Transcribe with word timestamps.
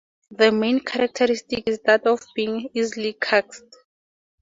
The 0.31 0.51
main 0.51 0.79
characteristic 0.79 1.67
is 1.67 1.77
that 1.85 2.07
of 2.07 2.21
being 2.35 2.71
easily 2.73 3.13
karst. 3.13 3.65